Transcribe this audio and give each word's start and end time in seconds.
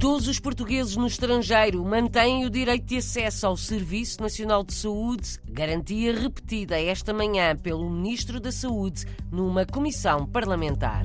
Todos 0.00 0.28
os 0.28 0.40
portugueses 0.40 0.96
no 0.96 1.06
estrangeiro 1.06 1.84
mantêm 1.84 2.46
o 2.46 2.50
direito 2.50 2.86
de 2.86 2.96
acesso 2.96 3.46
ao 3.46 3.54
Serviço 3.54 4.22
Nacional 4.22 4.64
de 4.64 4.72
Saúde, 4.72 5.38
garantia 5.44 6.18
repetida 6.18 6.80
esta 6.80 7.12
manhã 7.12 7.54
pelo 7.54 7.90
Ministro 7.90 8.40
da 8.40 8.50
Saúde 8.50 9.04
numa 9.30 9.66
comissão 9.66 10.26
parlamentar. 10.26 11.04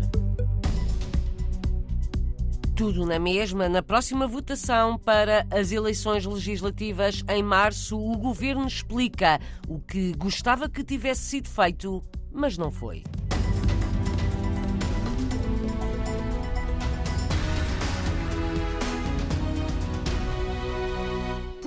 Tudo 2.73 3.05
na 3.05 3.19
mesma, 3.19 3.67
na 3.67 3.83
próxima 3.83 4.27
votação 4.27 4.97
para 4.97 5.45
as 5.51 5.73
eleições 5.73 6.25
legislativas 6.25 7.21
em 7.27 7.43
março, 7.43 7.99
o 7.99 8.17
governo 8.17 8.65
explica 8.65 9.41
o 9.67 9.77
que 9.77 10.13
gostava 10.13 10.69
que 10.69 10.85
tivesse 10.85 11.23
sido 11.23 11.49
feito, 11.49 12.01
mas 12.31 12.57
não 12.57 12.71
foi. 12.71 13.03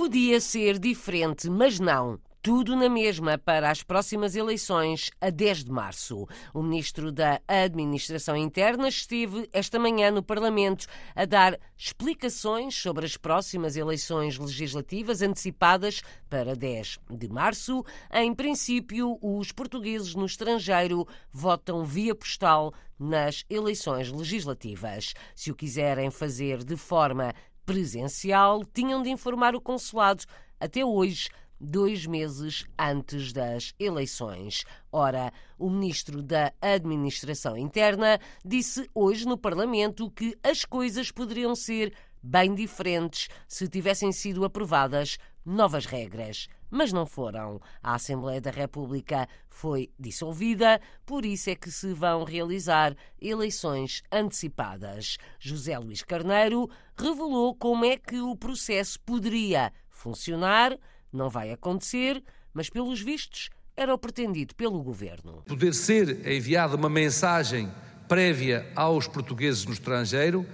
Podia 0.09 0.41
ser 0.41 0.79
diferente, 0.79 1.51
mas 1.51 1.79
não. 1.79 2.19
Tudo 2.41 2.75
na 2.75 2.89
mesma 2.89 3.37
para 3.37 3.71
as 3.71 3.83
próximas 3.83 4.35
eleições 4.35 5.11
a 5.21 5.29
10 5.29 5.65
de 5.65 5.71
março. 5.71 6.27
O 6.55 6.62
ministro 6.62 7.12
da 7.12 7.43
Administração 7.47 8.35
Interna 8.35 8.89
esteve 8.89 9.47
esta 9.52 9.79
manhã 9.79 10.11
no 10.11 10.23
Parlamento 10.23 10.87
a 11.15 11.27
dar 11.27 11.61
explicações 11.77 12.75
sobre 12.75 13.05
as 13.05 13.19
próximas 13.19 13.77
eleições 13.77 14.39
legislativas 14.39 15.21
antecipadas 15.21 16.01
para 16.30 16.57
10 16.57 17.01
de 17.11 17.29
março. 17.29 17.85
Em 18.11 18.35
princípio, 18.35 19.19
os 19.21 19.52
portugueses 19.52 20.15
no 20.15 20.25
estrangeiro 20.25 21.07
votam 21.30 21.85
via 21.85 22.15
postal 22.15 22.73
nas 22.99 23.45
eleições 23.51 24.10
legislativas. 24.10 25.13
Se 25.35 25.51
o 25.51 25.54
quiserem 25.54 26.10
fazer 26.10 26.65
de 26.65 26.79
forma 26.79 27.35
presencial, 27.69 28.65
tinham 28.73 29.02
de 29.02 29.11
informar 29.11 29.55
o 29.55 29.61
consulado 29.61 30.24
até 30.59 30.83
hoje 30.83 31.29
dois 31.61 32.07
meses 32.07 32.65
antes 32.79 33.30
das 33.30 33.75
eleições. 33.79 34.65
Ora, 34.91 35.30
o 35.59 35.69
ministro 35.69 36.23
da 36.23 36.51
Administração 36.63 37.59
Interna 37.59 38.19
disse 38.43 38.88
hoje 38.95 39.27
no 39.27 39.37
Parlamento 39.37 40.10
que 40.10 40.35
as 40.43 40.65
coisas 40.65 41.10
poderiam 41.10 41.55
ser 41.55 41.93
bem 42.29 42.54
diferentes 42.54 43.29
se 43.46 43.66
tivessem 43.66 44.12
sido 44.12 44.45
aprovadas 44.45 45.16
novas 45.45 45.87
regras. 45.87 46.46
Mas 46.70 46.93
não 46.93 47.07
foram. 47.07 47.59
A 47.82 47.95
Assembleia 47.95 48.38
da 48.38 48.51
República 48.51 49.26
foi 49.48 49.90
dissolvida, 49.98 50.79
por 51.07 51.24
isso 51.24 51.48
é 51.48 51.54
que 51.54 51.70
se 51.70 51.95
vão 51.95 52.24
realizar 52.24 52.95
eleições 53.18 54.02
antecipadas. 54.12 55.16
José 55.38 55.79
Luís 55.79 56.02
Carneiro 56.02 56.68
revelou 56.95 57.54
como 57.54 57.87
é 57.87 57.96
que 57.96 58.20
o 58.20 58.37
processo 58.37 59.01
poderia 59.01 59.73
funcionar. 59.88 60.76
Não 61.10 61.30
vai 61.30 61.51
acontecer, 61.51 62.23
mas 62.52 62.68
pelos 62.68 63.01
vistos 63.01 63.48
era 63.74 63.95
o 63.95 63.98
pretendido 63.98 64.54
pelo 64.54 64.82
governo. 64.82 65.42
Poder 65.47 65.72
ser 65.72 66.28
enviada 66.28 66.76
uma 66.76 66.91
mensagem 66.91 67.72
prévia 68.06 68.70
aos 68.76 69.06
portugueses 69.09 69.65
no 69.65 69.72
estrangeiro 69.72 70.47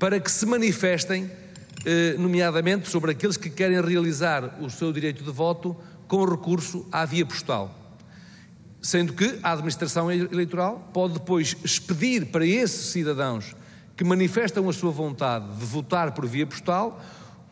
para 0.00 0.18
que 0.18 0.30
se 0.30 0.46
manifestem 0.46 1.30
eh, 1.84 2.14
nomeadamente 2.18 2.88
sobre 2.88 3.12
aqueles 3.12 3.36
que 3.36 3.50
querem 3.50 3.82
realizar 3.82 4.58
o 4.58 4.70
seu 4.70 4.90
direito 4.94 5.22
de 5.22 5.30
voto 5.30 5.76
com 6.08 6.24
recurso 6.24 6.86
à 6.90 7.04
via 7.04 7.26
postal. 7.26 7.76
Sendo 8.80 9.12
que 9.12 9.38
a 9.42 9.52
administração 9.52 10.10
eleitoral 10.10 10.90
pode 10.94 11.14
depois 11.14 11.54
expedir 11.62 12.24
para 12.24 12.46
esses 12.46 12.86
cidadãos 12.92 13.54
que 13.94 14.02
manifestam 14.02 14.66
a 14.70 14.72
sua 14.72 14.90
vontade 14.90 15.46
de 15.58 15.66
votar 15.66 16.12
por 16.12 16.26
via 16.26 16.46
postal 16.46 16.98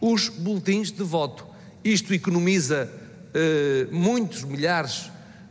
os 0.01 0.31
boletins 0.31 0.91
de 0.91 1.03
voto. 1.03 1.47
Isto 1.85 2.15
economiza 2.15 2.91
eh, 3.35 3.89
muitos 3.91 4.43
milhares 4.45 5.11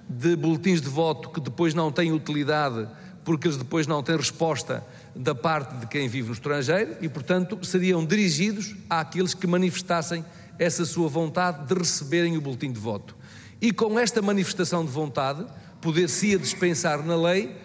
de 0.10 0.36
boletins 0.36 0.82
de 0.82 0.90
voto 0.90 1.30
que 1.30 1.40
depois 1.40 1.76
não 1.76 1.92
têm 1.92 2.12
utilidade 2.12 2.88
porque 3.24 3.46
eles 3.46 3.58
depois 3.58 3.86
não 3.86 4.02
têm 4.02 4.18
resposta 4.18 4.84
da 5.18 5.34
parte 5.34 5.76
de 5.78 5.88
quem 5.88 6.08
vive 6.08 6.28
no 6.28 6.34
estrangeiro 6.34 6.96
e, 7.02 7.10
portanto, 7.10 7.58
seriam 7.64 8.06
dirigidos 8.06 8.76
àqueles 8.90 9.34
que 9.34 9.48
manifestassem 9.48 10.24
essa 10.60 10.86
sua 10.86 11.08
vontade 11.08 11.68
de 11.68 11.74
receberem 11.74 12.38
o 12.38 12.42
boletim 12.42 12.72
de 12.72 12.80
voto. 12.80 13.16
E 13.60 13.72
com 13.72 14.00
esta 14.00 14.22
manifestação 14.22 14.86
de 14.86 14.92
vontade, 14.92 15.46
poder-se-ia 15.82 16.38
dispensar 16.38 17.04
na 17.04 17.16
lei 17.16 17.56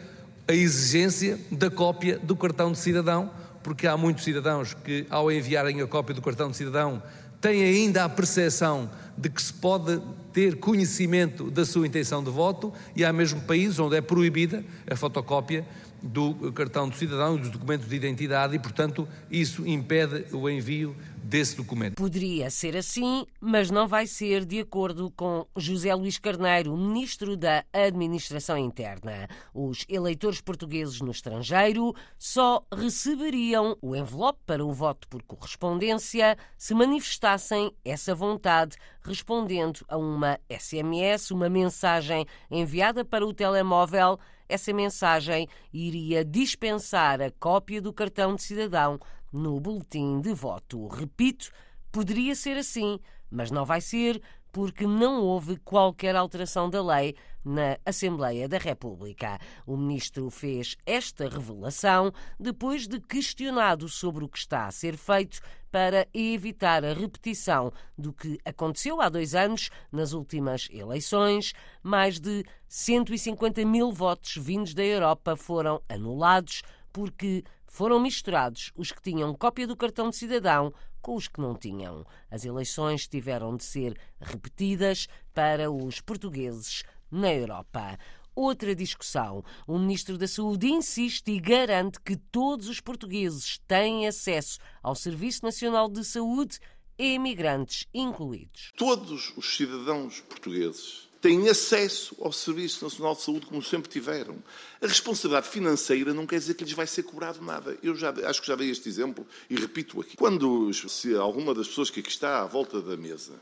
a 0.48 0.52
exigência 0.52 1.38
da 1.50 1.70
cópia 1.70 2.18
do 2.18 2.34
cartão 2.34 2.72
de 2.72 2.78
cidadão, 2.78 3.30
porque 3.62 3.86
há 3.86 3.96
muitos 3.96 4.24
cidadãos 4.24 4.74
que, 4.74 5.06
ao 5.08 5.30
enviarem 5.30 5.80
a 5.80 5.86
cópia 5.86 6.14
do 6.14 6.22
cartão 6.22 6.50
de 6.50 6.56
cidadão, 6.56 7.02
têm 7.40 7.62
ainda 7.62 8.04
a 8.04 8.08
percepção 8.08 8.90
de 9.16 9.28
que 9.28 9.42
se 9.42 9.52
pode 9.52 10.00
ter 10.32 10.56
conhecimento 10.56 11.50
da 11.50 11.64
sua 11.64 11.86
intenção 11.86 12.22
de 12.22 12.30
voto 12.30 12.72
e 12.96 13.04
há 13.04 13.12
mesmo 13.12 13.40
países 13.42 13.78
onde 13.78 13.96
é 13.96 14.00
proibida 14.00 14.64
a 14.88 14.96
fotocópia 14.96 15.66
do 16.02 16.52
cartão 16.52 16.88
de 16.88 16.96
cidadão 16.96 17.36
e 17.36 17.40
dos 17.40 17.50
documentos 17.50 17.88
de 17.88 17.94
identidade 17.94 18.56
e, 18.56 18.58
portanto, 18.58 19.08
isso 19.30 19.66
impede 19.66 20.26
o 20.34 20.48
envio 20.48 20.96
desse 21.22 21.56
documento. 21.56 21.94
Poderia 21.94 22.50
ser 22.50 22.76
assim, 22.76 23.24
mas 23.40 23.70
não 23.70 23.86
vai 23.86 24.06
ser 24.06 24.44
de 24.44 24.60
acordo 24.60 25.10
com 25.12 25.46
José 25.56 25.94
Luís 25.94 26.18
Carneiro, 26.18 26.76
ministro 26.76 27.36
da 27.36 27.64
Administração 27.72 28.58
Interna. 28.58 29.28
Os 29.54 29.86
eleitores 29.88 30.40
portugueses 30.40 31.00
no 31.00 31.10
estrangeiro 31.10 31.94
só 32.18 32.64
receberiam 32.74 33.76
o 33.80 33.94
envelope 33.94 34.40
para 34.44 34.64
o 34.64 34.72
voto 34.72 35.08
por 35.08 35.22
correspondência 35.22 36.36
se 36.58 36.74
manifestassem 36.74 37.72
essa 37.84 38.14
vontade 38.14 38.76
respondendo 39.02 39.84
a 39.88 39.96
uma 39.96 40.38
SMS, 40.50 41.30
uma 41.30 41.48
mensagem 41.48 42.26
enviada 42.50 43.04
para 43.04 43.26
o 43.26 43.32
telemóvel 43.32 44.18
essa 44.52 44.72
mensagem 44.72 45.48
iria 45.72 46.24
dispensar 46.24 47.20
a 47.22 47.30
cópia 47.30 47.80
do 47.80 47.92
cartão 47.92 48.34
de 48.34 48.42
cidadão 48.42 49.00
no 49.32 49.58
boletim 49.58 50.20
de 50.20 50.34
voto. 50.34 50.86
Repito, 50.88 51.50
poderia 51.90 52.34
ser 52.34 52.58
assim, 52.58 52.98
mas 53.30 53.50
não 53.50 53.64
vai 53.64 53.80
ser 53.80 54.22
porque 54.52 54.86
não 54.86 55.22
houve 55.22 55.56
qualquer 55.56 56.14
alteração 56.14 56.68
da 56.68 56.84
lei 56.84 57.16
na 57.44 57.78
Assembleia 57.84 58.48
da 58.48 58.58
República. 58.58 59.38
O 59.66 59.76
ministro 59.76 60.30
fez 60.30 60.76
esta 60.86 61.28
revelação 61.28 62.12
depois 62.38 62.86
de 62.86 63.00
questionado 63.00 63.88
sobre 63.88 64.24
o 64.24 64.28
que 64.28 64.38
está 64.38 64.66
a 64.66 64.70
ser 64.70 64.96
feito 64.96 65.40
para 65.70 66.06
evitar 66.12 66.84
a 66.84 66.92
repetição 66.92 67.72
do 67.96 68.12
que 68.12 68.38
aconteceu 68.44 69.00
há 69.00 69.08
dois 69.08 69.34
anos 69.34 69.70
nas 69.90 70.12
últimas 70.12 70.68
eleições. 70.70 71.54
Mais 71.82 72.20
de 72.20 72.44
150 72.68 73.64
mil 73.64 73.90
votos 73.90 74.36
vindos 74.36 74.74
da 74.74 74.84
Europa 74.84 75.34
foram 75.34 75.80
anulados 75.88 76.62
porque 76.92 77.42
foram 77.72 77.98
misturados 77.98 78.70
os 78.76 78.92
que 78.92 79.00
tinham 79.00 79.34
cópia 79.34 79.66
do 79.66 79.74
cartão 79.74 80.10
de 80.10 80.16
cidadão 80.16 80.74
com 81.00 81.16
os 81.16 81.26
que 81.26 81.40
não 81.40 81.54
tinham. 81.54 82.04
As 82.30 82.44
eleições 82.44 83.08
tiveram 83.08 83.56
de 83.56 83.64
ser 83.64 83.98
repetidas 84.20 85.08
para 85.32 85.70
os 85.70 85.98
portugueses 85.98 86.82
na 87.10 87.32
Europa. 87.32 87.98
Outra 88.34 88.74
discussão. 88.74 89.42
O 89.66 89.78
Ministro 89.78 90.18
da 90.18 90.28
Saúde 90.28 90.66
insiste 90.66 91.28
e 91.28 91.40
garante 91.40 91.98
que 91.98 92.14
todos 92.14 92.68
os 92.68 92.78
portugueses 92.78 93.58
têm 93.66 94.06
acesso 94.06 94.58
ao 94.82 94.94
Serviço 94.94 95.42
Nacional 95.42 95.88
de 95.88 96.04
Saúde, 96.04 96.58
imigrantes 96.98 97.86
incluídos. 97.92 98.70
Todos 98.76 99.32
os 99.34 99.56
cidadãos 99.56 100.20
portugueses 100.20 101.08
têm 101.22 101.48
acesso 101.48 102.16
ao 102.20 102.32
Serviço 102.32 102.84
Nacional 102.84 103.14
de 103.14 103.22
Saúde 103.22 103.46
como 103.46 103.62
sempre 103.62 103.88
tiveram. 103.88 104.36
A 104.82 104.86
responsabilidade 104.88 105.48
financeira 105.48 106.12
não 106.12 106.26
quer 106.26 106.40
dizer 106.40 106.54
que 106.54 106.64
lhes 106.64 106.72
vai 106.72 106.86
ser 106.86 107.04
cobrado 107.04 107.40
nada. 107.40 107.78
Eu 107.80 107.94
já, 107.94 108.12
acho 108.26 108.42
que 108.42 108.48
já 108.48 108.56
dei 108.56 108.68
este 108.68 108.88
exemplo 108.88 109.24
e 109.48 109.54
repito 109.54 110.00
aqui. 110.00 110.16
Quando 110.16 110.74
se 110.74 111.14
alguma 111.14 111.54
das 111.54 111.68
pessoas 111.68 111.88
que 111.88 112.00
aqui 112.00 112.10
está 112.10 112.42
à 112.42 112.46
volta 112.46 112.82
da 112.82 112.96
mesa 112.96 113.34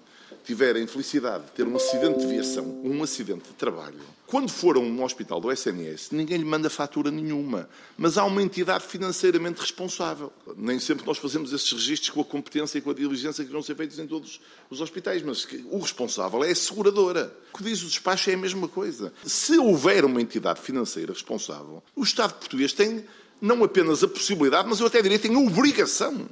tiver 0.45 0.77
a 0.77 0.81
infelicidade 0.81 1.47
de 1.47 1.53
ter 1.53 1.67
um 1.67 1.75
acidente 1.75 2.21
de 2.21 2.27
viação, 2.27 2.65
um 2.85 3.03
acidente 3.03 3.49
de 3.49 3.55
trabalho, 3.55 3.99
quando 4.31 4.49
for 4.49 4.77
a 4.77 4.79
um 4.79 5.03
hospital 5.03 5.41
do 5.41 5.51
SNS, 5.51 6.13
ninguém 6.13 6.39
lhe 6.39 6.45
manda 6.45 6.71
fatura 6.71 7.11
nenhuma, 7.11 7.69
mas 7.99 8.17
há 8.17 8.25
uma 8.25 8.41
entidade 8.41 8.85
financeiramente 8.87 9.61
responsável. 9.61 10.33
Nem 10.57 10.79
sempre 10.79 11.05
nós 11.05 11.19
fazemos 11.19 11.53
esses 11.53 11.73
registros 11.73 12.11
com 12.11 12.21
a 12.21 12.25
competência 12.25 12.79
e 12.79 12.81
com 12.81 12.91
a 12.91 12.95
diligência 12.95 13.45
que 13.45 13.51
vão 13.51 13.61
ser 13.61 13.75
feitos 13.75 13.99
em 13.99 14.07
todos 14.07 14.41
os 14.71 14.81
hospitais, 14.81 15.21
mas 15.25 15.49
o 15.69 15.81
responsável 15.81 16.45
é 16.45 16.53
a 16.53 16.55
seguradora. 16.55 17.37
O 17.53 17.59
que 17.59 17.65
diz 17.65 17.83
o 17.83 17.87
despacho 17.87 18.31
é 18.31 18.35
a 18.35 18.39
mesma 18.39 18.69
coisa. 18.69 19.13
Se 19.27 19.59
houver 19.59 20.05
uma 20.05 20.23
entidade 20.23 20.61
financeira 20.61 21.13
responsável, 21.13 21.83
o 21.97 22.05
Estado 22.05 22.35
português 22.35 22.73
tem 22.73 23.05
não 23.41 23.65
apenas 23.65 24.05
a 24.05 24.09
possibilidade, 24.09 24.69
mas 24.69 24.79
eu 24.79 24.87
até 24.87 25.03
diria 25.03 25.19
tem 25.19 25.35
a 25.35 25.41
obrigação 25.41 26.29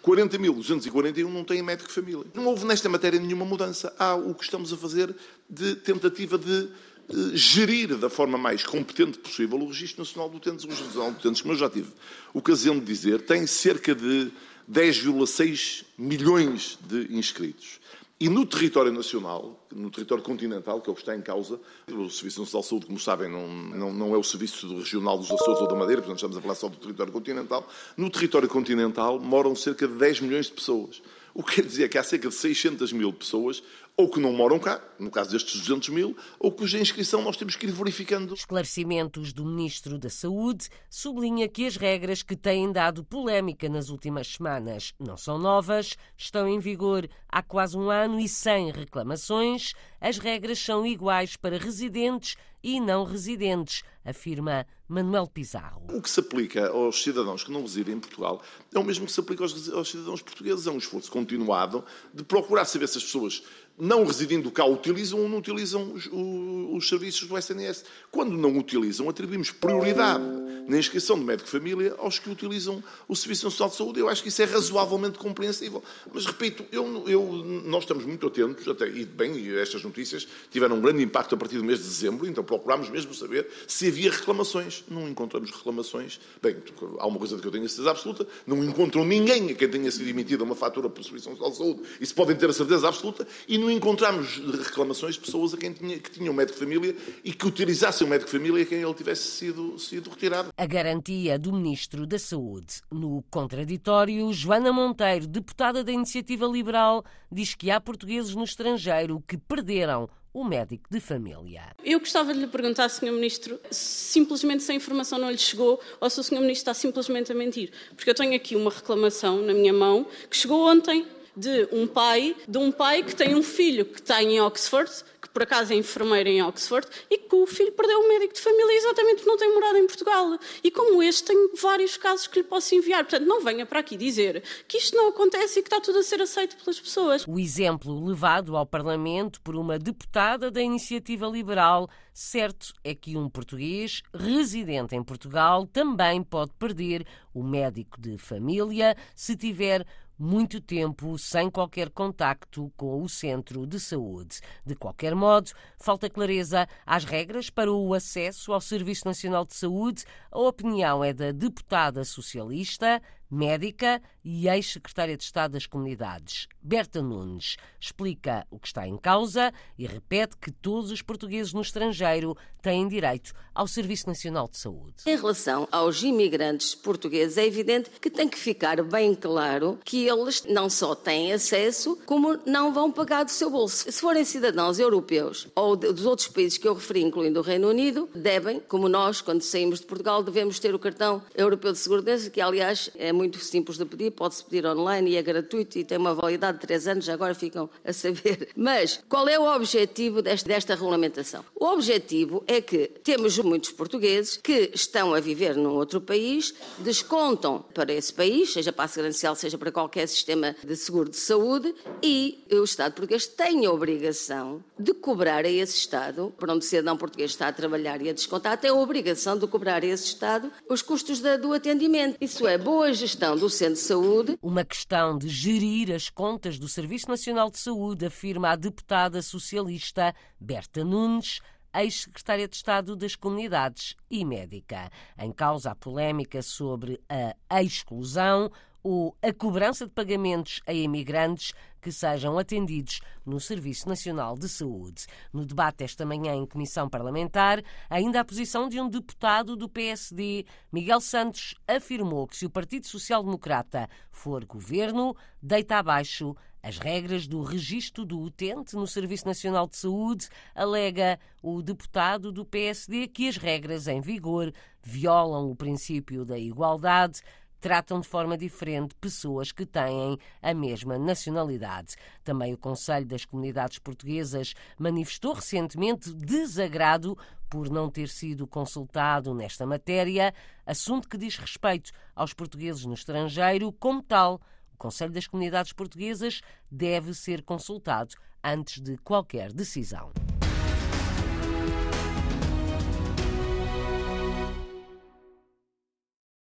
40.241 0.07 1.29
não 1.29 1.43
têm 1.43 1.61
médico 1.63 1.89
de 1.89 1.95
família. 1.95 2.25
Não 2.33 2.47
houve 2.47 2.65
nesta 2.65 2.89
matéria 2.89 3.19
nenhuma 3.19 3.45
mudança. 3.45 3.93
Há 3.99 4.15
o 4.15 4.35
que 4.35 4.45
estamos 4.45 4.73
a 4.73 4.77
fazer 4.77 5.13
de 5.51 5.75
tentativa 5.75 6.39
de 6.39 6.69
eh, 7.09 7.15
gerir 7.35 7.97
da 7.97 8.09
forma 8.09 8.39
mais 8.39 8.65
competente 8.65 9.19
possível 9.19 9.59
o 9.59 9.67
Registro 9.67 10.05
Nacional 10.05 10.31
de 10.31 10.37
Utentes. 10.37 10.65
O 10.65 10.69
Registro 10.69 10.87
Nacional 10.87 11.11
de 11.11 11.19
Utentes, 11.19 11.43
como 11.43 11.55
eu 11.55 11.59
já 11.59 11.69
tive 11.69 11.89
ocasião 12.33 12.79
de 12.79 12.85
dizer, 12.85 13.23
tem 13.23 13.49
cerca 13.49 13.97
de 13.97 14.31
10,6 14.71 15.85
milhões 15.99 16.79
de 16.89 17.13
inscritos. 17.13 17.81
E 18.19 18.31
no 18.31 18.47
território 18.47 18.91
nacional, 18.91 19.67
no 19.71 19.91
território 19.91 20.25
continental, 20.25 20.81
que 20.81 20.89
é 20.89 20.93
o 20.93 20.95
que 20.95 21.03
está 21.03 21.15
em 21.15 21.21
causa, 21.21 21.61
o 21.87 22.09
Serviço 22.09 22.41
Nacional 22.41 22.63
de 22.63 22.69
Saúde, 22.69 22.87
como 22.87 22.99
sabem, 22.99 23.31
não, 23.31 23.47
não, 23.47 23.93
não 23.93 24.15
é 24.15 24.19
o 24.19 24.23
Serviço 24.23 24.75
Regional 24.79 25.19
dos 25.19 25.31
Açores 25.31 25.61
ou 25.61 25.69
da 25.69 25.75
Madeira, 25.75 26.01
portanto 26.01 26.17
estamos 26.17 26.37
a 26.39 26.41
falar 26.41 26.55
só 26.55 26.69
do 26.69 26.79
território 26.79 27.13
continental. 27.13 27.69
No 27.95 28.09
território 28.09 28.49
continental 28.49 29.21
moram 29.21 29.55
cerca 29.55 29.87
de 29.87 29.95
10 29.95 30.21
milhões 30.23 30.47
de 30.47 30.53
pessoas. 30.53 31.03
O 31.35 31.43
que 31.43 31.57
quer 31.57 31.67
dizer 31.67 31.91
que 31.91 31.99
há 31.99 32.03
cerca 32.03 32.31
de 32.31 32.35
600 32.35 32.91
mil 32.95 33.13
pessoas 33.13 33.63
ou 33.99 34.11
que 34.11 34.21
não 34.21 34.31
moram 34.31 34.59
cá, 34.59 34.79
no 34.99 35.11
caso 35.11 35.31
destes 35.31 35.59
200 35.59 35.89
mil, 35.89 36.15
ou 36.39 36.53
cuja 36.53 36.79
inscrição 36.79 37.23
nós 37.23 37.35
temos 37.35 37.57
que 37.57 37.65
ir 37.65 37.73
verificando. 37.73 38.35
Esclarecimentos 38.35 39.33
do 39.33 39.47
Ministro 39.47 39.99
da 39.99 40.11
Saúde 40.11 40.69
sublinha 40.91 41.49
que 41.49 41.67
as 41.67 41.77
regras 41.77 42.23
que 42.23 42.37
têm 42.37 42.71
dado 42.71 43.03
polémica 43.03 43.71
nas 43.71 43.89
últimas 43.89 44.27
semanas 44.27 44.93
não 45.01 45.17
são 45.17 45.39
novas, 45.39 45.97
estão 46.15 46.47
em 46.47 46.59
vigor 46.59 47.09
há 47.27 47.43
quase 47.43 47.75
um 47.75 47.89
ano 47.89 48.21
e 48.21 48.29
sem 48.29 48.71
reclamações. 48.71 49.73
As 49.99 50.19
regras 50.19 50.59
são 50.59 50.87
iguais 50.87 51.35
para 51.35 51.57
residentes 51.57 52.37
e 52.63 52.81
não 52.81 53.05
residentes, 53.05 53.83
afirma 54.05 54.67
Manuel 54.89 55.29
Pizarro. 55.29 55.83
O 55.89 56.03
que 56.03 56.11
se 56.11 56.21
aplica 56.21 56.69
aos 56.69 57.01
cidadãos 57.01 57.45
que 57.45 57.53
não 57.53 57.63
residem 57.63 57.95
em 57.95 58.01
Portugal 58.01 58.43
é 58.75 58.79
o 58.79 58.85
mesmo 58.85 59.07
que 59.07 59.13
se 59.13 59.21
aplica 59.21 59.45
aos, 59.45 59.69
aos 59.71 59.89
cidadãos 59.89 60.21
portugueses. 60.21 60.67
É 60.67 60.71
um 60.71 60.79
esforço 60.79 61.11
continuado 61.11 61.85
de 62.13 62.25
procurar 62.25 62.65
saber 62.65 62.89
se 62.89 62.99
as 62.99 63.05
pessoas 63.05 63.43
não 63.79 64.05
residindo 64.05 64.51
cá, 64.51 64.65
utilizam 64.65 65.21
ou 65.21 65.29
não 65.29 65.39
utilizam 65.39 65.93
os, 65.93 66.09
os, 66.13 66.89
serviços 66.89 67.29
do 67.29 67.37
SNS. 67.37 67.85
Quando 68.11 68.37
não 68.37 68.57
utilizam, 68.57 69.09
atribuímos 69.09 69.51
prioridade 69.51 70.25
na 70.67 70.79
inscrição 70.79 71.19
de 71.19 71.25
médico 71.25 71.45
de 71.45 71.51
família 71.53 71.95
aos 71.99 72.19
que 72.19 72.29
utilizam 72.29 72.83
o 73.07 73.15
Serviço 73.15 73.45
Nacional 73.45 73.71
de 73.71 73.77
Saúde. 73.77 74.01
Eu 74.01 74.09
acho 74.09 74.23
que 74.23 74.29
isso 74.29 74.43
é 74.43 74.45
razoavelmente 74.45 75.19
compreensível. 75.19 75.83
Mas, 76.13 76.27
repito, 76.27 76.65
eu, 76.73 77.05
eu, 77.07 77.23
nós 77.65 77.85
estamos 77.85 78.05
muito 78.05 78.27
atentos, 78.27 78.67
até, 78.67 78.89
e 78.89 79.05
bem, 79.05 79.57
estas 79.59 79.83
notícias 79.83 80.27
tiveram 80.51 80.77
um 80.77 80.81
grande 80.81 81.03
impacto 81.03 81.35
a 81.35 81.39
partir 81.39 81.59
do 81.59 81.65
mês 81.65 81.79
de 81.79 81.85
dezembro, 81.85 82.27
então 82.27 82.43
procurámos 82.43 82.89
mesmo 82.89 83.15
saber 83.15 83.47
se 83.67 83.87
havia 83.87 84.11
reclamações. 84.11 84.85
Não 84.89 85.09
encontramos 85.09 85.51
reclamações. 85.51 86.19
Bem, 86.43 86.57
há 86.99 87.07
uma 87.07 87.19
coisa 87.19 87.37
que 87.39 87.47
eu 87.47 87.53
tenho 87.53 87.65
a 87.65 87.69
certeza 87.69 87.91
absoluta, 87.91 88.27
não 88.47 88.65
encontram 88.65 89.05
ninguém 89.05 89.51
a 89.51 89.55
quem 89.55 89.69
tenha 89.69 89.91
sido 89.91 90.09
emitida 90.09 90.43
uma 90.43 90.55
fatura 90.55 90.89
pelo 90.89 91.05
Serviço 91.05 91.31
Nacional 91.31 91.51
de 91.51 91.59
Saúde. 91.59 91.83
Isso 92.01 92.15
podem 92.15 92.35
ter 92.35 92.51
a 92.51 92.53
certeza 92.53 92.89
absoluta. 92.89 93.27
E 93.47 93.59
não 93.67 93.73
encontramos 93.73 94.39
reclamações 94.65 95.15
de 95.17 95.21
pessoas 95.21 95.53
a 95.53 95.57
quem 95.57 95.73
tinha, 95.73 95.99
que 95.99 96.11
tinham 96.11 96.33
médico 96.33 96.59
de 96.59 96.65
família 96.65 96.97
e 97.25 97.33
que 97.33 97.47
utilizassem 97.47 98.07
o 98.07 98.11
médico 98.11 98.31
de 98.31 98.39
família 98.39 98.63
a 98.63 98.67
quem 98.67 98.81
ele 98.81 98.95
tivesse 98.95 99.29
sido, 99.29 99.77
sido 99.79 100.09
retirado. 100.09 100.51
A 100.57 100.67
garantia 100.67 101.37
do 101.39 101.53
Ministro 101.53 102.07
da 102.07 102.19
Saúde. 102.19 102.81
No 102.93 103.25
contraditório, 103.29 104.33
Joana 104.33 104.73
Monteiro, 104.73 105.27
deputada 105.27 105.83
da 105.83 105.91
Iniciativa 105.91 106.47
Liberal, 106.47 107.05
diz 107.31 107.55
que 107.57 107.71
há 107.71 107.81
portugueses 107.81 108.35
no 108.37 108.45
estrangeiro 108.45 109.23
que 109.27 109.37
perderam 109.37 110.09
o 110.33 110.45
médico 110.45 110.85
de 110.91 111.01
família. 111.01 111.75
Eu 111.83 111.99
gostava 111.99 112.33
de 112.33 112.41
lhe 112.41 112.47
perguntar, 112.47 112.89
Sr. 112.89 113.11
Ministro, 113.11 113.59
se 113.71 114.13
simplesmente 114.13 114.63
se 114.63 114.71
a 114.71 114.75
informação 114.75 115.19
não 115.19 115.31
lhe 115.31 115.39
chegou 115.39 115.81
ou 116.01 116.11
se 116.11 116.21
o 116.21 116.23
Sr. 116.23 116.41
Ministro 116.41 116.71
está 116.71 116.75
simplesmente 116.75 117.33
a 117.33 117.35
mentir. 117.35 117.73
Porque 117.97 118.11
eu 118.11 118.15
tenho 118.15 118.37
aqui 118.37 118.55
uma 118.55 118.71
reclamação 118.71 119.43
na 119.43 119.53
minha 119.53 119.73
mão 119.73 120.07
que 120.31 120.37
chegou 120.37 120.69
ontem 120.69 121.07
de 121.37 121.69
um 121.71 121.87
pai, 121.87 122.35
de 122.49 122.59
um 122.59 122.73
pai 122.73 123.03
que 123.03 123.15
tem 123.15 123.35
um 123.35 123.43
filho 123.43 123.85
que 123.85 124.01
está 124.01 124.23
em 124.23 124.41
Oxford, 124.41 124.91
que 125.21 125.29
por 125.29 125.43
acaso 125.43 125.73
é 125.73 125.77
enfermeiro 125.77 126.29
em 126.29 126.43
Oxford, 126.43 126.87
e 127.11 127.19
que 127.19 127.35
o 127.35 127.47
filho 127.47 127.73
perdeu 127.73 127.99
um 127.99 128.09
médico 128.09 128.33
de 128.33 128.41
família 128.41 128.77
exatamente 128.79 129.17
porque 129.17 129.31
não 129.31 129.37
tem 129.37 129.53
morado 129.53 129.77
em 129.77 129.87
Portugal. 129.87 130.39
E 130.65 130.71
como 130.71 131.03
este, 131.03 131.25
tenho 131.25 131.51
vários 131.61 131.97
casos 131.99 132.27
que 132.27 132.39
lhe 132.39 132.45
posso 132.45 132.75
enviar. 132.75 133.05
Portanto, 133.05 133.27
não 133.27 133.43
venha 133.43 133.67
para 133.67 133.81
aqui 133.81 133.97
dizer 133.97 134.43
que 134.67 134.79
isto 134.79 134.97
não 134.97 135.09
acontece 135.09 135.59
e 135.59 135.63
que 135.63 135.69
está 135.69 135.81
tudo 135.81 135.99
a 135.99 136.03
ser 136.03 136.23
aceito 136.23 136.57
pelas 136.57 136.81
pessoas. 136.81 137.27
O 137.27 137.39
exemplo 137.39 138.03
levado 138.07 138.57
ao 138.57 138.65
Parlamento 138.65 139.41
por 139.43 139.57
uma 139.57 139.79
deputada 139.79 140.51
da 140.51 140.63
Iniciativa 140.63 141.27
Liberal, 141.27 141.89
certo 142.15 142.73
é 142.83 142.95
que 142.95 143.17
um 143.17 143.29
português 143.29 144.03
residente 144.15 144.97
em 144.97 145.03
Portugal 145.03 145.67
também 145.67 146.23
pode 146.23 146.53
perder 146.59 147.07
o 147.35 147.43
médico 147.43 148.01
de 148.01 148.17
família 148.17 148.97
se 149.15 149.37
tiver 149.37 149.87
muito 150.19 150.61
tempo 150.61 151.19
sem 151.19 151.51
qualquer 151.51 151.91
contacto 151.91 152.73
com 152.77 153.03
o 153.03 153.09
centro 153.09 153.67
de 153.67 153.79
saúde. 153.79 154.41
De 154.65 154.75
qualquer 154.75 155.15
modo, 155.15 155.51
falta 155.79 156.09
clareza 156.09 156.67
às 156.85 157.05
regras 157.05 157.51
para 157.51 157.73
o 157.73 157.93
acesso 157.95 158.53
ao 158.53 158.61
Serviço 158.61 159.07
Nacional 159.07 159.45
de 159.45 159.55
Saúde. 159.55 160.05
A 160.31 160.39
opinião 160.39 161.05
é 161.05 161.13
da 161.13 161.33
deputada 161.33 162.05
socialista 162.05 163.01
médica 163.31 164.01
e 164.25 164.49
ex-secretária 164.49 165.17
de 165.17 165.23
Estado 165.23 165.53
das 165.53 165.67
Comunidades, 165.67 166.49
Berta 166.61 167.01
Nunes, 167.01 167.57
explica 167.81 168.45
o 168.51 168.59
que 168.59 168.67
está 168.67 168.87
em 168.87 168.97
causa 168.97 169.53
e 169.79 169.87
repete 169.87 170.37
que 170.37 170.51
todos 170.51 170.91
os 170.91 171.01
portugueses 171.01 171.53
no 171.53 171.61
estrangeiro 171.61 172.37
têm 172.61 172.89
direito 172.89 173.33
ao 173.55 173.69
Serviço 173.69 174.09
Nacional 174.09 174.49
de 174.49 174.59
Saúde. 174.59 174.95
Em 175.07 175.15
relação 175.15 175.69
aos 175.71 176.03
imigrantes 176.03 176.75
portugueses, 176.75 177.39
é 177.39 177.47
evidente 177.47 177.89
que 178.01 178.11
tem 178.11 178.29
que 178.29 178.37
ficar 178.37 178.83
bem 178.83 179.15
claro 179.15 179.79
que 179.85 180.09
eles 180.09 180.43
não 180.49 180.69
só 180.69 180.95
têm 180.95 181.33
acesso, 181.33 181.97
como 182.05 182.39
não 182.45 182.75
vão 182.75 182.91
pagar 182.91 183.25
do 183.25 183.31
seu 183.31 183.49
bolso. 183.49 183.91
Se 183.91 184.01
forem 184.01 184.25
cidadãos 184.25 184.81
europeus 184.81 185.47
ou 185.55 185.77
dos 185.77 186.05
outros 186.05 186.27
países 186.27 186.59
que 186.59 186.67
eu 186.67 186.75
referi, 186.75 187.03
incluindo 187.03 187.39
o 187.39 187.43
Reino 187.43 187.69
Unido, 187.69 188.09
devem, 188.13 188.59
como 188.59 188.89
nós, 188.89 189.21
quando 189.21 189.43
saímos 189.43 189.79
de 189.79 189.87
Portugal, 189.87 190.23
devemos 190.23 190.59
ter 190.59 190.75
o 190.75 190.79
cartão 190.79 191.23
europeu 191.35 191.71
de 191.71 191.79
segurança, 191.79 192.29
que 192.29 192.41
aliás 192.41 192.91
é 192.97 193.13
muito 193.17 193.39
simples 193.39 193.79
de 193.79 193.85
pedir, 193.85 194.11
pode-se 194.13 194.45
pedir 194.45 194.67
online 194.67 195.13
e 195.13 195.17
é 195.17 195.23
gratuito 195.23 195.79
e 195.79 195.85
tem 195.85 195.99
uma 195.99 196.15
validade 196.15 196.59
de 196.59 196.67
três 196.67 196.87
anos, 196.87 197.09
agora 197.09 197.35
ficam 197.35 197.69
a 197.85 197.93
saber. 197.93 198.51
Mas 198.57 199.03
qual 199.09 199.29
é 199.29 199.39
o 199.39 199.55
objetivo 199.55 200.23
desta, 200.23 200.49
desta 200.49 200.75
regulamentação? 200.75 201.45
O 201.55 201.67
objetivo 201.67 202.45
é 202.47 202.61
que 202.61 202.89
temos 203.03 203.39
muitos 203.39 203.73
portugueses 203.73 204.37
que 204.37 204.71
estão 204.75 205.15
a 205.15 205.21
viver 205.21 205.57
num 205.57 205.75
outro 205.75 206.01
país, 206.01 206.55
descontam 206.79 207.65
para 207.75 207.93
esse 207.93 208.13
país, 208.13 208.53
seja 208.53 208.73
para 208.73 208.85
a 208.85 208.89
Segurança 208.89 209.15
Social, 209.17 209.35
seja 209.35 209.59
para 209.59 209.73
qualquer 209.73 210.07
sistema 210.07 210.55
de 210.63 210.77
seguro 210.77 211.11
de 211.11 211.17
saúde, 211.17 211.75
e 212.03 212.45
o 212.53 212.65
Estado 212.65 212.93
português 212.93 213.27
tem 213.27 213.65
a 213.67 213.73
obrigação 213.73 214.63
de 214.79 214.93
cobrar 214.93 215.45
a 215.45 215.51
esse 215.51 215.77
Estado, 215.77 216.33
para 216.39 216.53
onde 216.53 216.65
o 216.65 216.69
cidadão 216.69 216.97
português 216.97 217.31
está 217.31 217.49
a 217.49 217.53
trabalhar 217.53 218.01
e 218.03 218.11
a 218.11 218.13
descontar, 218.13 218.59
tem 218.59 218.71
a 218.71 218.75
obrigação 218.75 219.39
de 219.39 219.47
cobrar 219.47 219.83
a 219.83 219.87
esse 219.87 220.05
Estado 220.05 220.51
os 220.69 220.83
custos 220.83 221.21
do 221.41 221.53
atendimento. 221.53 222.17
Isso 222.21 222.47
é 222.47 222.59
boa 222.59 222.93
gestão 223.07 223.37
do 223.37 223.49
Centro 223.49 223.75
de 223.75 223.81
Saúde. 223.81 224.39
Uma 224.43 224.65
questão 224.65 225.17
de 225.17 225.29
gerir 225.29 225.95
as 225.95 226.11
contas 226.11 226.59
do 226.59 226.67
Serviço 226.67 227.09
Nacional 227.09 227.49
de 227.53 227.59
Saúde, 227.59 228.07
afirma 228.07 228.51
a 228.51 228.57
deputada 228.57 229.23
socialista 229.23 230.13
Berta 230.41 230.85
Nunes, 230.85 231.41
ex-secretária 231.73 232.49
de 232.49 232.57
Estado 232.57 232.97
das 232.97 233.15
Comunidades 233.15 233.95
e 234.11 234.25
médica. 234.25 234.91
Em 235.17 235.31
causa 235.31 235.71
a 235.71 235.75
polémica 235.77 236.43
sobre 236.43 237.01
a 237.49 237.63
exclusão 237.63 238.51
ou 238.89 239.17
a 239.21 239.33
cobrança 239.33 239.85
de 239.85 239.91
pagamentos 239.91 240.63
a 240.65 240.73
imigrantes 240.73 241.53
que 241.83 241.91
sejam 241.91 242.39
atendidos 242.39 243.01
no 243.25 243.41
Serviço 243.41 243.89
Nacional 243.89 244.39
de 244.39 244.49
Saúde. 244.49 245.07
No 245.33 245.45
debate 245.45 245.83
esta 245.83 246.07
manhã 246.07 246.37
em 246.37 246.47
comissão 246.47 246.89
parlamentar, 246.89 247.61
ainda 247.91 248.21
a 248.21 248.25
posição 248.25 248.69
de 248.69 248.81
um 248.81 248.89
deputado 248.89 249.57
do 249.57 249.69
PSD, 249.69 250.47
Miguel 250.73 251.01
Santos, 251.01 251.57
afirmou 251.67 252.29
que 252.29 252.37
se 252.37 252.47
o 252.47 252.51
Partido 252.51 252.87
Social 252.87 253.25
Democrata 253.25 253.89
for 254.09 254.45
governo, 254.45 255.17
deita 255.43 255.79
abaixo 255.79 256.37
as 256.63 256.79
regras 256.79 257.27
do 257.27 257.43
registro 257.43 258.05
do 258.05 258.21
utente 258.21 258.77
no 258.77 258.87
Serviço 258.87 259.27
Nacional 259.27 259.67
de 259.67 259.77
Saúde, 259.77 260.29
alega 260.55 261.19
o 261.43 261.61
deputado 261.61 262.31
do 262.31 262.45
PSD 262.45 263.09
que 263.09 263.29
as 263.29 263.37
regras 263.37 263.89
em 263.89 264.01
vigor 264.01 264.53
violam 264.81 265.51
o 265.51 265.57
princípio 265.57 266.25
da 266.25 266.39
igualdade 266.39 267.21
tratam 267.67 267.99
de 267.99 268.07
forma 268.07 268.39
diferente 268.39 268.95
pessoas 269.01 269.51
que 269.51 269.67
têm 269.67 270.17
a 270.41 270.55
mesma 270.55 270.97
nacionalidade. 270.97 271.97
Também 272.23 272.55
o 272.55 272.57
Conselho 272.57 273.05
das 273.05 273.25
Comunidades 273.25 273.81
Portuguesas 273.81 274.55
manifestou 274.79 275.33
recentemente 275.33 276.15
desagrado 276.15 277.19
por 277.51 277.69
não 277.69 277.91
ter 277.91 278.09
sido 278.09 278.47
consultado 278.47 279.35
nesta 279.35 279.67
matéria, 279.67 280.33
assunto 280.65 281.09
que 281.09 281.19
diz 281.19 281.37
respeito 281.39 281.91
aos 282.15 282.33
portugueses 282.33 282.87
no 282.87 282.95
estrangeiro, 282.95 283.73
como 283.73 284.01
tal. 284.01 284.41
O 284.73 284.77
Conselho 284.77 285.11
das 285.11 285.27
Comunidades 285.27 285.73
Portuguesas 285.73 286.43
deve 286.71 287.15
ser 287.15 287.43
consultado 287.43 288.15
antes 288.45 288.81
de 288.81 288.97
qualquer 288.99 289.53
decisão. 289.53 290.13